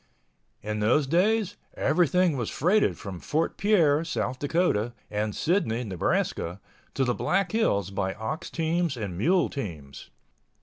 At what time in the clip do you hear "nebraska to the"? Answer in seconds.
5.83-7.13